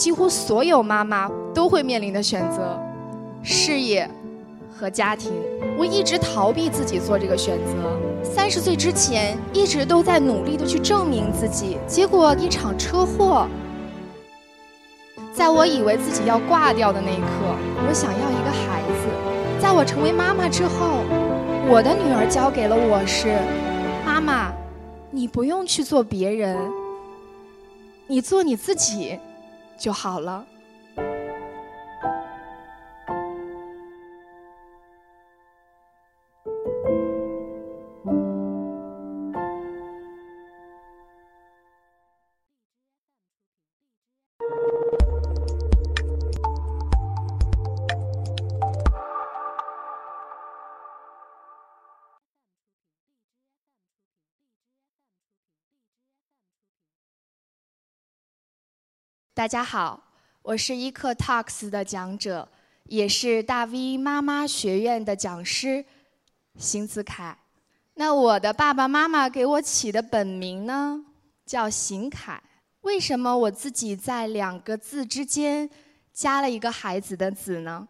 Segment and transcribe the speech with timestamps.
[0.00, 2.80] 几乎所有妈妈都会面临的选择：
[3.42, 4.08] 事业
[4.74, 5.30] 和家庭。
[5.76, 8.24] 我一直逃避自己做这个选择。
[8.24, 13.46] 三十岁之前，一直都在努力的去证明自己，结果一场车祸，
[15.34, 17.28] 在我以为自己要挂掉的那一刻，
[17.86, 19.60] 我想要一个孩子。
[19.60, 21.04] 在我成为妈妈之后，
[21.68, 23.38] 我的女儿交给了我是：
[24.06, 24.50] 妈妈，
[25.10, 26.56] 你不用去做别人，
[28.06, 29.18] 你做你自己
[29.80, 30.44] 就好了。
[59.40, 59.98] 大家好，
[60.42, 62.46] 我是伊克 Talks 的讲者，
[62.84, 65.82] 也是大 V 妈妈学院的讲师，
[66.58, 67.38] 邢子凯。
[67.94, 71.02] 那我的爸爸妈妈给我起的本名呢，
[71.46, 72.42] 叫邢凯。
[72.82, 75.70] 为什么我自己在两个字之间
[76.12, 77.88] 加了一个孩子的“子”呢？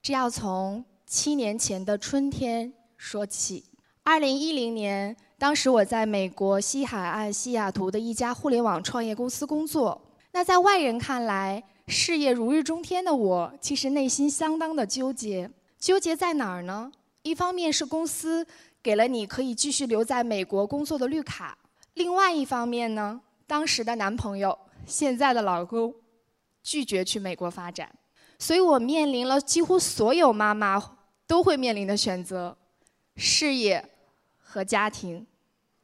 [0.00, 3.64] 这要从七年前的春天说起。
[4.04, 10.00] 二零一零年，当时我在美国西海岸西雅图的一家互联网创业公司工作。
[10.32, 15.50] 那在外人看来，事业如日中天的我，其实内心相当的纠结。
[15.78, 16.90] 纠结在哪儿呢？
[17.22, 18.46] 一方面是公司
[18.82, 21.56] 给了你可以继续留在美国工作的绿卡，
[21.94, 25.94] 另外一方面呢，当时的男朋友，现在的老公，
[26.62, 27.92] 拒绝去美国发展，
[28.38, 32.56] 所以我面临了几乎所有妈妈都会面临的选择：
[33.16, 33.90] 事业
[34.38, 35.26] 和家庭，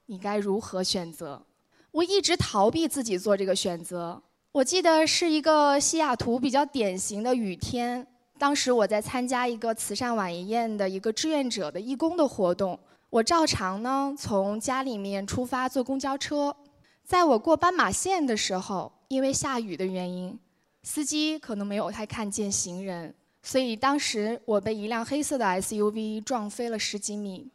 [0.07, 1.45] 你该如何选择？
[1.91, 4.23] 我一直逃避自己做这个选择。
[4.53, 8.07] 我记得是一个西雅图比较典型的雨天，
[8.39, 12.79] 当时我在参加一个慈善晚宴的一个志愿者的义工的活动。
[13.11, 16.57] 我照常呢从家里面出发坐公交车，
[17.05, 20.39] 在我过斑马线的时候，因为下雨的原因，
[20.83, 27.51] 司机可能没有太看见行人，所以当时我被一辆黑色的 SUV 撞飞了十几米。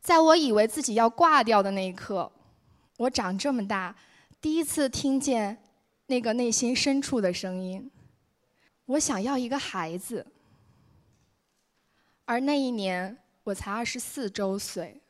[0.00, 2.32] 在我以为自己要挂掉的那一刻，
[2.96, 3.94] 我长这么大
[4.40, 5.58] 第一次听见。
[6.10, 7.90] 那个内心深处的声音，
[8.86, 10.26] 我想要一个孩子。
[12.24, 15.02] 而那一年我才二十四周岁，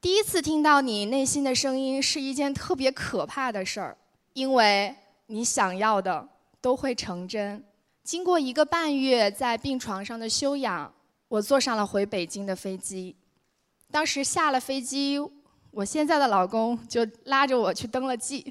[0.00, 3.98] 第一次听到你内心的声音是一件特别可怕的事儿，
[4.32, 6.26] 因为你想要的
[6.58, 7.62] 都会成真。
[8.02, 10.90] 经过一个半月在病床上的休养，
[11.28, 13.14] 我坐上了回北京的飞机。
[13.90, 15.18] 当时下了飞机，
[15.70, 18.50] 我现在的老公就拉着我去登了记。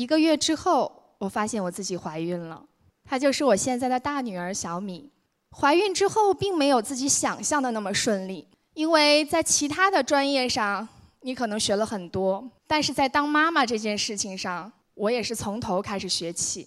[0.00, 2.64] 一个月之后，我发现我自己怀孕了，
[3.04, 5.10] 她就是我现在的大女儿小米。
[5.50, 10.88] 怀孕之后，并没有自己想象的那么顺利，因为在其他的专业上，
[11.20, 16.66] 你可能学了很多，但是在当妈妈这件事情上，我也是从头开始学起。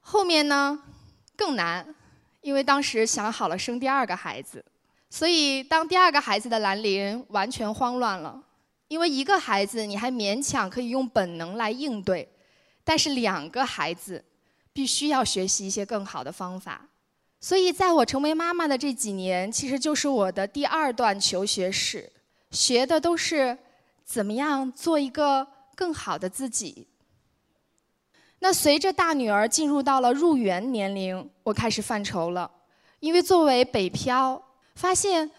[0.00, 0.78] 后面呢，
[1.34, 1.94] 更难，
[2.42, 4.62] 因为当时想好了生第二个孩子，
[5.08, 8.42] 所以当第二个孩子的来临，完全慌乱了。
[8.88, 12.28] 因为一个孩子你还勉强可以用本能来应对，
[12.84, 14.24] 但是两个孩子
[14.72, 16.88] 必须要学习一些更好的方法。
[17.40, 22.10] 所以在我成为妈妈的这几年，其实就是我的第二段求学史，
[22.50, 23.58] 学的都是
[24.04, 26.86] 怎么样做一个更好的自己。
[28.38, 32.50] 那随着大女儿进入到了入园年龄，我开始犯愁了，
[33.00, 34.42] 因为作为北漂，
[34.74, 35.30] 发现。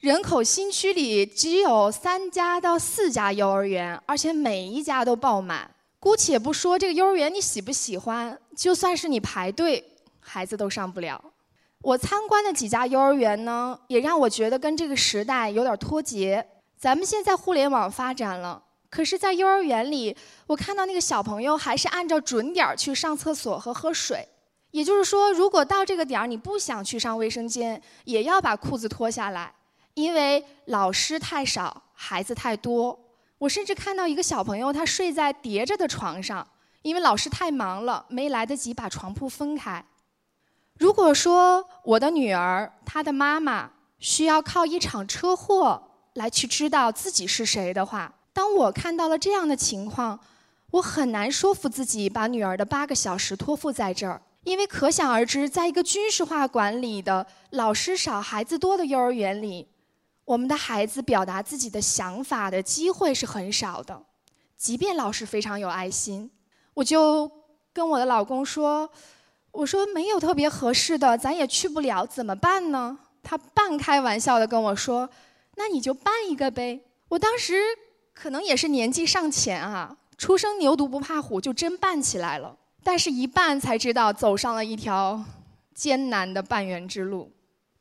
[0.00, 5.73] 人口新区里只有三家到四家幼儿园，而且每一家都爆满。
[6.04, 9.82] 姑且不说这个幼儿园你喜不喜欢，就算是你排队，
[10.20, 11.18] 孩子都上不了。
[11.80, 16.46] 我参观的几家幼儿园呢，也让我觉得跟这个时代有点脱节。
[16.76, 20.14] 咱们现在互联网发展了，可是，在幼儿园里，
[20.46, 24.28] 我看到那个小朋友还是按照准点儿去上厕所和喝水。
[24.72, 29.50] 也就是说，如果到这个点儿你不想去上卫生间，也要把裤子脱下来。
[29.94, 32.98] 因为老师太少，孩子太多，
[33.44, 36.46] 我甚至看到一个小朋友，他睡在叠着的床上，
[36.80, 39.84] 因为老师太忙了，没来得及把床铺分开。
[40.78, 50.18] 如果说我的女儿，她的妈妈需要靠一场车祸来去知道自己是谁的话，当我看到了这样的情况，
[50.70, 59.68] 我很难说服自己把女儿的八个小时托付在这儿，因为可想而知，在一个军事化管理的、老师少、孩子多的幼儿园里。
[60.24, 64.02] 我们的孩子表达自己的想法的机会是很少的，
[64.56, 66.30] 即便老师非常有爱心，
[66.72, 67.30] 我就
[67.72, 68.88] 跟我的老公说
[69.52, 75.08] ：“我说没有特别合适的，咱也去不了，怎么办呢？”他半开玩笑的跟我说
[75.56, 77.54] ：“那你就办一个呗。”我当时
[78.12, 82.56] 可能也是年纪尚浅啊，初生牛犊不怕虎，就真办起来了。
[82.82, 85.22] 但是，一办才知道走上了一条
[85.74, 87.30] 艰难的办园之路。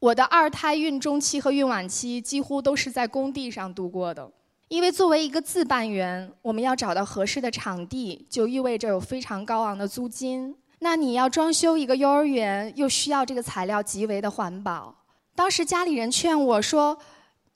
[0.04, 4.30] 我的二胎孕中期和孕晚期几乎都是在工地上度过的。
[4.68, 10.54] 因为作为一个自办园，我们要找到合适的场地，就意味着有非常高昂的租金。
[10.80, 14.94] 那你要装修一个幼儿园，又需要这个材料极为的环保。
[15.36, 16.98] 当时家里人劝我说：“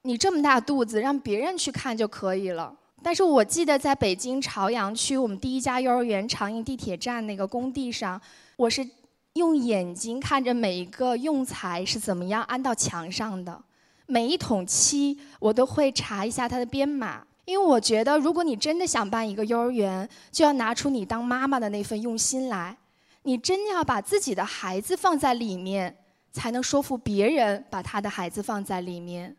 [0.04, 2.74] 你这么大肚子，让别人去看就可以了。”
[3.04, 8.20] 但是我记得在北京朝阳区，我们第一家幼儿园长营地铁站那个工地上，
[8.56, 8.88] 我是
[9.38, 13.64] 用眼睛看着每一个用材是怎么样安到墙上的。
[14.06, 22.78] 每一桶漆，我都会查一下它的编码，因为我觉得，如果你真的想办一个幼儿园，就要拿出你当妈妈的那份用心来，
[23.24, 25.96] 你真要把自己的孩子放在里面，
[26.32, 29.36] 才能说服别人把他的孩子放在里面。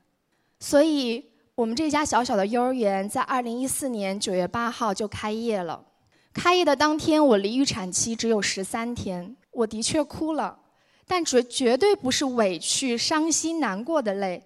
[0.60, 1.24] 所以，
[1.54, 5.82] 我们这家小小的幼儿园在二零一四年九月八号就开业了。
[6.34, 10.58] 开业的当天，我离预产期只有十三天，我的确哭了，
[11.06, 14.42] 但绝绝对不是委屈、伤心、难过的泪。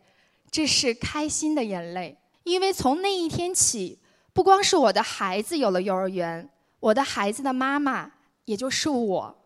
[0.50, 3.98] 这是开心的眼泪，因为从那一天起，
[4.32, 8.12] 不光是我的孩子有了幼儿园，我的孩子的妈妈，
[8.44, 9.36] 也就是我，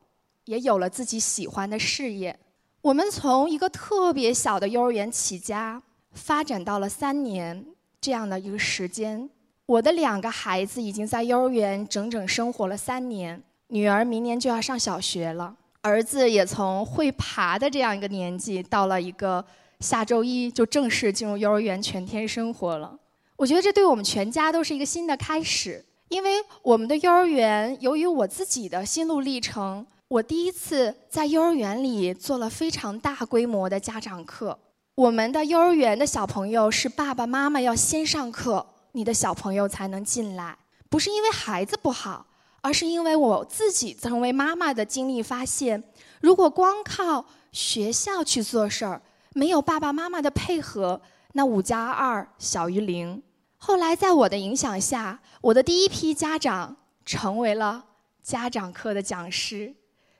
[0.47, 2.37] 也有了自己喜欢的事业。
[2.83, 5.83] 我们从一个特别小的幼儿园起家，
[6.13, 7.67] 发展到了三年
[8.01, 9.31] 这样的一个时间。
[9.67, 19.45] 我的两个孩子已经在幼儿园整整生活了三年，女儿明年就要上小学了，儿子也从会爬的这样一个年纪，到了一个。
[19.81, 22.99] 下周一就正式进入幼儿园全天生活了。
[23.37, 34.59] 我觉得这对我们全家都是一个新的开始，因为我们的幼儿园，由于我自己的心路历程，我第一次在幼儿园里做了非常大规模的家长课。
[34.95, 40.57] 我们的幼儿园的小朋友是爸爸妈妈要先上课，你的小朋友才能进来，
[40.89, 42.25] 不是因为孩子不好，
[42.67, 45.81] 而是因为我自己成为妈妈的经历发现，
[46.21, 49.01] 如果光靠学校去做事儿。
[49.35, 51.01] 没有爸爸妈妈的配合，
[51.35, 53.23] 那五加二小于零。
[53.59, 56.75] 后来在我的影响下，我的第一批家长
[57.05, 57.85] 成为了
[58.23, 59.73] 家长课的讲师，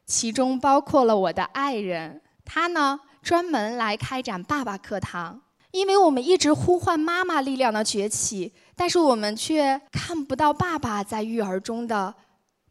[0.05, 5.41] 其中包括了我的爱人，他呢专门来开展爸爸课堂。
[5.73, 12.15] 因为我们一直呼唤妈妈力量的崛起，但是我们却看不到爸爸在育儿中的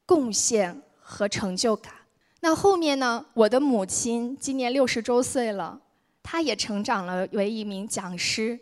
[0.05, 1.93] 贡献和成就感。
[2.41, 3.25] 那后面呢？
[3.33, 5.81] 我的母亲今年六十周岁了。
[6.21, 8.59] 她也成长了为一名讲师，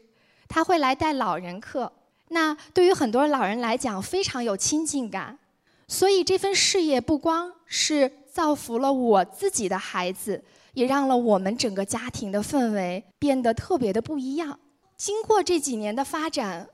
[0.50, 1.92] 她会来带老人课。
[2.28, 5.40] 那对于很多老人来讲，非常有亲近感。
[5.88, 10.44] 所以这份事业不光是造福了我自己的孩子，
[10.74, 14.60] 也让了我们整个家庭的氛围变得特别的不一样。
[14.98, 16.68] 经过这几年的发展，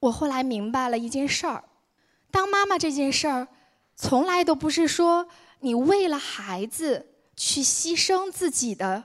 [0.00, 1.64] 我后来明白了一件事儿：
[2.30, 3.48] 当妈妈这件事儿，
[3.98, 5.28] 从来都不是说
[5.60, 9.04] 你为了孩子去牺牲自己的。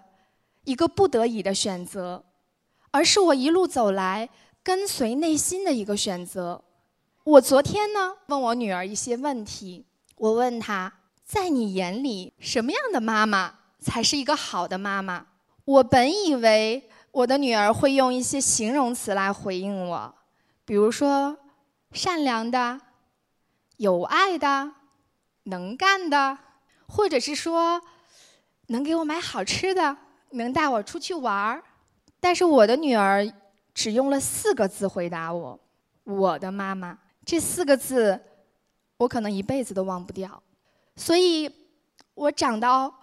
[0.66, 2.24] 一个不得已的选择，
[2.92, 4.30] 而是我一路走来
[4.64, 6.64] 跟随内心的一个选择。
[7.26, 9.86] 我昨天呢问我女儿一些问题，
[10.16, 10.94] 我问她，
[11.26, 15.26] 在你眼里什么样的妈妈才是一个好的妈妈？
[15.66, 20.16] 我本以为我的女儿会用一些形容词来回应我，
[20.64, 21.38] 比如说
[21.92, 22.80] 善良的、
[23.76, 24.72] 有爱的、
[25.44, 26.38] 能干的，
[26.88, 27.82] 或者是说
[28.68, 29.98] 能给我买好吃的。
[30.36, 31.64] 能带我出去玩儿，
[32.20, 33.32] 但是我的女儿
[33.72, 35.60] 只用了四个字回答我
[36.06, 38.20] ：“我的妈妈。”这四个字，
[38.98, 40.42] 我可能一辈子都忘不掉。
[40.96, 41.52] 所以，
[42.16, 42.96] 我长到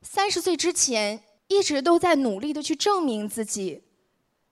[0.00, 3.84] 三十岁之前，一直都在努力的去证明自己。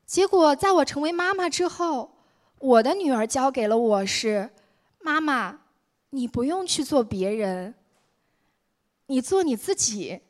[0.07, 2.17] 结果，在我成为妈妈之后，
[2.61, 4.51] 我的女儿教给了我是：
[5.01, 5.60] 妈妈，
[6.11, 7.75] 你不用去做别人，
[9.07, 10.21] 你做你自己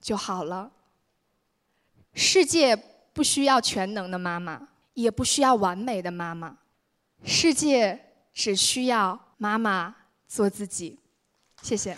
[0.00, 0.70] 就好了。
[2.12, 2.76] 世界
[3.12, 6.56] 不需要全能的妈妈，也不需要完美的妈妈，
[7.24, 9.94] 世界只需要妈妈
[10.28, 10.98] 做自己。
[11.62, 11.96] 谢谢。